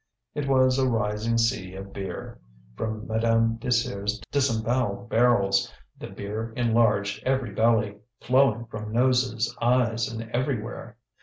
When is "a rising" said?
0.79-1.37